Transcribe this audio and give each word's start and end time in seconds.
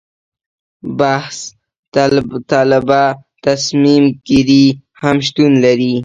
بحث 0.99 1.37
طلبه 2.51 3.03
تصمیم 3.45 4.03
ګیري 4.27 4.65
هم 5.01 5.17
شتون 5.27 5.51
لري. 5.63 5.93